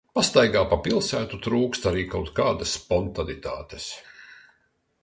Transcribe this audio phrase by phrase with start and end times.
[0.17, 3.89] Pastaigā pa pilsētu trūkst arī kaut kādas spontanitātes.